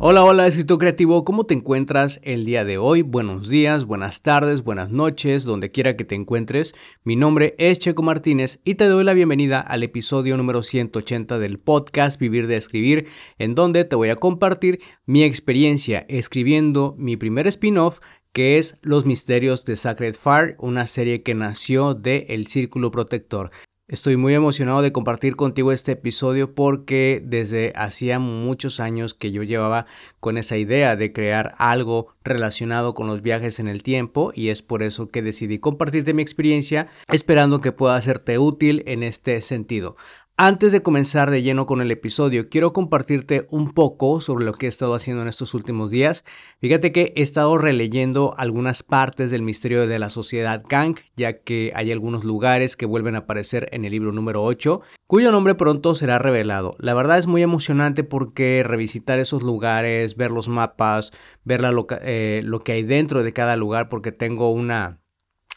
[0.00, 3.02] Hola, hola, escritor creativo, ¿cómo te encuentras el día de hoy?
[3.02, 6.76] Buenos días, buenas tardes, buenas noches, donde quiera que te encuentres.
[7.02, 11.58] Mi nombre es Checo Martínez y te doy la bienvenida al episodio número 180 del
[11.58, 13.08] podcast Vivir de Escribir,
[13.38, 17.98] en donde te voy a compartir mi experiencia escribiendo mi primer spin-off
[18.32, 23.50] que es Los Misterios de Sacred Fire, una serie que nació de El Círculo Protector.
[23.90, 29.42] Estoy muy emocionado de compartir contigo este episodio porque desde hacía muchos años que yo
[29.42, 29.86] llevaba
[30.20, 34.60] con esa idea de crear algo relacionado con los viajes en el tiempo y es
[34.60, 39.96] por eso que decidí compartirte mi experiencia esperando que pueda serte útil en este sentido.
[40.40, 44.66] Antes de comenzar de lleno con el episodio, quiero compartirte un poco sobre lo que
[44.66, 46.24] he estado haciendo en estos últimos días.
[46.60, 51.72] Fíjate que he estado releyendo algunas partes del misterio de la sociedad Kang, ya que
[51.74, 55.96] hay algunos lugares que vuelven a aparecer en el libro número 8, cuyo nombre pronto
[55.96, 56.76] será revelado.
[56.78, 61.62] La verdad es muy emocionante porque revisitar esos lugares, ver los mapas, ver
[62.02, 65.00] eh, lo que hay dentro de cada lugar, porque tengo una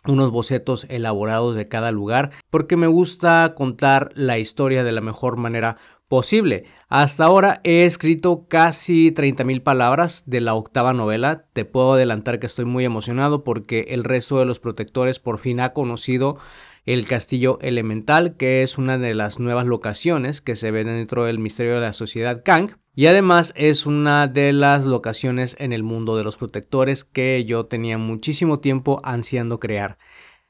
[0.07, 5.37] unos bocetos elaborados de cada lugar porque me gusta contar la historia de la mejor
[5.37, 6.65] manera posible.
[6.89, 11.45] Hasta ahora he escrito casi 30.000 palabras de la octava novela.
[11.53, 15.61] Te puedo adelantar que estoy muy emocionado porque el resto de los protectores por fin
[15.61, 16.37] ha conocido
[16.85, 21.39] el Castillo Elemental, que es una de las nuevas locaciones que se ven dentro del
[21.39, 22.77] misterio de la sociedad Kang.
[22.93, 27.65] Y además es una de las locaciones en el mundo de los protectores que yo
[27.65, 29.97] tenía muchísimo tiempo ansiando crear.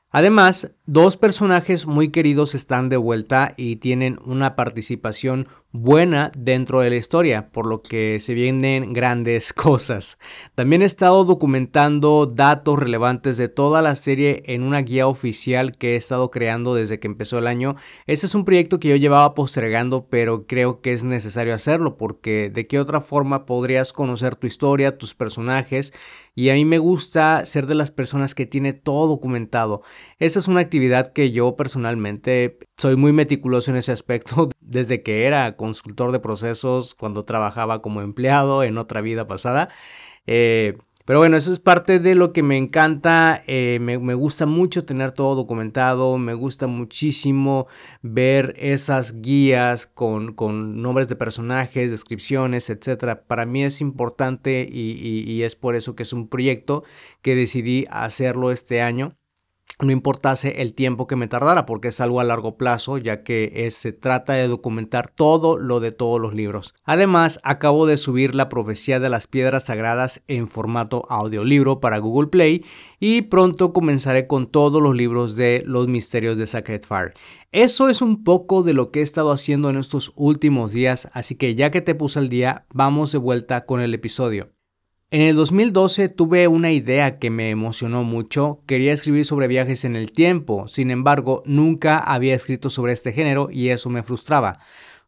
[0.09, 6.89] Además, dos personajes muy queridos están de vuelta y tienen una participación buena dentro de
[6.89, 10.17] la historia, por lo que se vienen grandes cosas.
[10.55, 15.93] También he estado documentando datos relevantes de toda la serie en una guía oficial que
[15.93, 17.75] he estado creando desde que empezó el año.
[18.05, 22.49] Este es un proyecto que yo llevaba postergando, pero creo que es necesario hacerlo porque
[22.49, 25.93] de qué otra forma podrías conocer tu historia, tus personajes
[26.33, 29.83] y a mí me gusta ser de las personas que tiene todo documentado.
[30.17, 35.25] Esta es una actividad que yo personalmente soy muy meticuloso en ese aspecto desde que
[35.25, 39.69] era consultor de procesos, cuando trabajaba como empleado en otra vida pasada.
[40.25, 43.44] Eh, pero bueno, eso es parte de lo que me encanta.
[43.46, 46.18] Eh, me, gusta mucho tener todo documentado.
[46.18, 47.68] Me gusta muchísimo
[48.02, 50.36] ver esas guías con,
[50.81, 53.16] nombres de personajes, descripciones, etc.
[53.28, 56.84] Para mí es importante y es por eso que es un proyecto
[57.22, 59.18] que decidí hacerlo este año
[59.79, 63.67] no importase el tiempo que me tardara, porque es algo a largo plazo, ya que
[63.71, 66.73] se trata de documentar todo lo de todos los libros.
[66.83, 72.27] Además, acabo de subir la profecía de las piedras sagradas en formato audiolibro para Google
[72.27, 72.63] Play
[72.99, 77.13] y pronto comenzaré con todos los libros de los misterios de Sacred Fire.
[77.51, 81.35] Eso es un poco de lo que he estado haciendo en estos últimos días, así
[81.35, 84.51] que ya que te puse el día, vamos de vuelta con el episodio.
[85.13, 89.97] En el 2012 tuve una idea que me emocionó mucho, quería escribir sobre viajes en
[89.97, 94.59] el tiempo, sin embargo nunca había escrito sobre este género y eso me frustraba.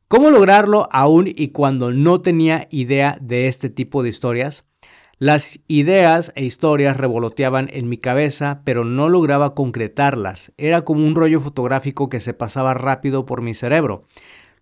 [0.10, 4.66] ¿Cómo lograrlo aún y cuando no tenía idea de este tipo de historias?
[5.20, 10.52] Las ideas e historias revoloteaban en mi cabeza, pero no lograba concretarlas.
[10.58, 14.04] Era como un rollo fotográfico que se pasaba rápido por mi cerebro.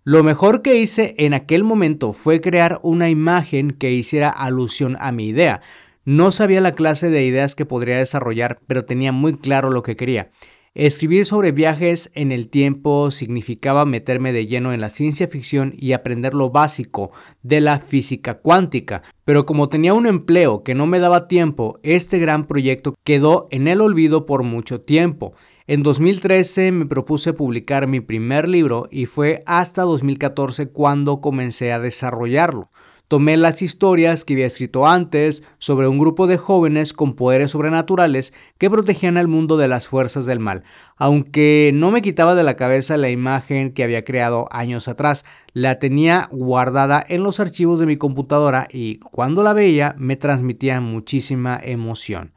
[0.04, 5.12] Lo mejor que hice en aquel momento fue crear una imagen que hiciera alusión a
[5.12, 5.62] mi idea.
[6.06, 9.96] No sabía la clase de ideas que podría desarrollar, pero tenía muy claro lo que
[9.96, 10.32] quería.
[10.74, 15.92] Escribir sobre viajes en el tiempo significaba meterme de lleno en la ciencia ficción y
[15.92, 17.12] aprender lo básico
[17.44, 19.04] de la física cuántica.
[19.24, 23.68] Pero como tenía un empleo que no me daba tiempo, este gran proyecto quedó en
[23.68, 25.36] el olvido por mucho tiempo.
[25.72, 31.80] En 2013 me propuse publicar mi primer libro y fue hasta 2014 cuando comencé a
[31.80, 32.70] desarrollarlo.
[33.08, 38.34] Tomé las historias que había escrito antes sobre un grupo de jóvenes con poderes sobrenaturales
[38.58, 40.64] que protegían al mundo de las fuerzas del mal,
[40.98, 45.24] aunque no me quitaba de la cabeza la imagen que había creado años atrás,
[45.54, 50.82] la tenía guardada en los archivos de mi computadora y cuando la veía me transmitía
[50.82, 52.34] muchísima emoción.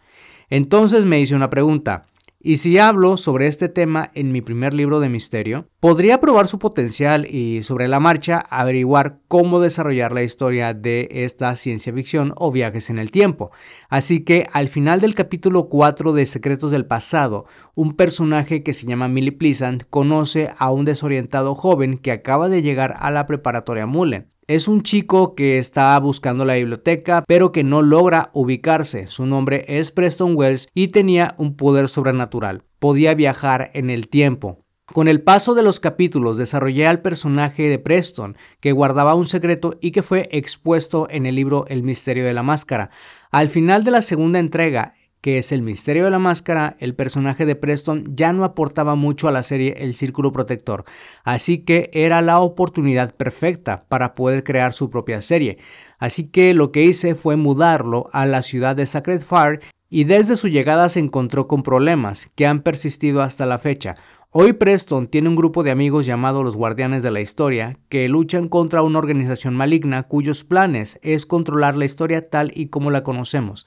[0.51, 2.07] Entonces me hice una pregunta,
[2.47, 6.59] y si hablo sobre este tema en mi primer libro de misterio, podría probar su
[6.59, 12.53] potencial y sobre la marcha averiguar cómo desarrollar la historia de esta ciencia ficción o
[12.53, 13.51] viajes en el tiempo.
[13.89, 18.87] Así que al final del capítulo 4 de Secretos del Pasado, un personaje que se
[18.87, 23.87] llama Millie Pleasant conoce a un desorientado joven que acaba de llegar a la preparatoria
[23.87, 24.34] Mullen.
[24.47, 29.07] Es un chico que está buscando la biblioteca, pero que no logra ubicarse.
[29.07, 32.63] Su nombre es Preston Wells y tenía un poder sobrenatural.
[32.79, 34.61] Podía viajar en el tiempo.
[34.93, 39.79] Con el paso de los capítulos desarrollé al personaje de Preston, que guardaba un secreto
[39.81, 42.91] y que fue expuesto en el libro El misterio de la máscara.
[43.31, 44.93] Al final de la segunda entrega,
[45.25, 49.27] que es el misterio de la máscara, el personaje de Preston ya no aportaba mucho
[49.27, 50.85] a la serie El Círculo Protector,
[51.23, 55.57] así que era la oportunidad perfecta para poder crear su propia serie.
[55.99, 60.37] Así que lo que hice fue mudarlo a la ciudad de Sacred Fire y desde
[60.37, 63.97] su llegada se encontró con problemas que han persistido hasta la fecha.
[64.31, 68.51] Hoy Preston tiene un grupo de amigos llamado los Guardianes de la Historia que luchan
[68.51, 73.67] contra una organización maligna cuyos planes es controlar la historia tal y como la conocemos.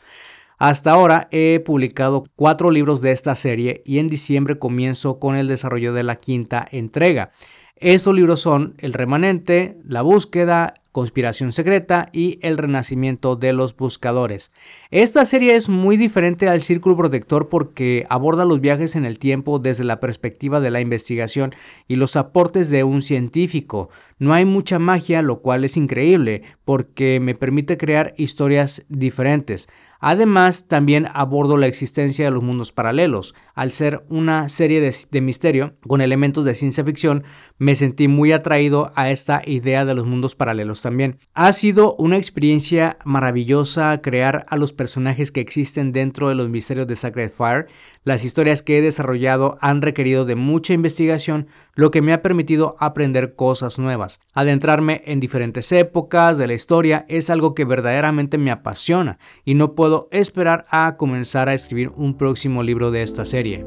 [0.57, 5.47] Hasta ahora he publicado cuatro libros de esta serie y en diciembre comienzo con el
[5.47, 7.31] desarrollo de la quinta entrega.
[7.75, 14.51] Estos libros son El remanente, La búsqueda, Conspiración Secreta y El Renacimiento de los Buscadores.
[14.89, 19.59] Esta serie es muy diferente al Círculo Protector porque aborda los viajes en el tiempo
[19.59, 21.53] desde la perspectiva de la investigación
[21.87, 23.91] y los aportes de un científico.
[24.17, 29.69] No hay mucha magia, lo cual es increíble porque me permite crear historias diferentes.
[29.99, 33.33] Además, también abordo la existencia de los mundos paralelos.
[33.55, 37.23] Al ser una serie de, misterio con elementos de ciencia ficción,
[37.57, 41.17] me sentí muy atraído a esta idea de los mundos paralelos también.
[41.33, 46.87] Ha sido una experiencia maravillosa crear a los personajes que existen dentro de los misterios
[46.87, 47.67] de Sacred Fire.
[48.07, 52.77] Las historias que he desarrollado han requerido de mucha investigación, lo que me ha permitido
[52.79, 54.21] aprender cosas nuevas.
[54.33, 59.75] Adentrarme en diferentes épocas de la historia es algo que verdaderamente me apasiona y no
[59.75, 63.65] puedo esperar a comenzar a escribir un próximo libro de esta serie.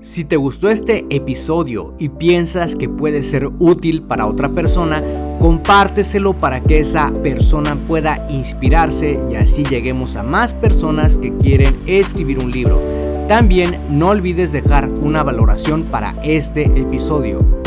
[0.00, 5.02] Si te gustó este episodio y piensas que puede ser útil para otra persona,
[5.38, 11.74] compárteselo para que esa persona pueda inspirarse y así lleguemos a más personas que quieren
[11.86, 12.97] escribir un libro.
[13.28, 17.57] También no olvides dejar una valoración para este episodio.